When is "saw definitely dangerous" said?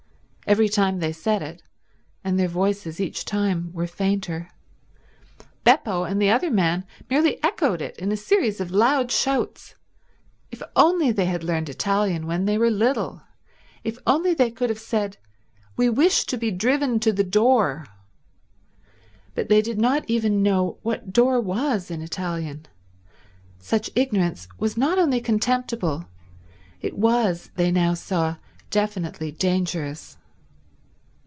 27.93-30.17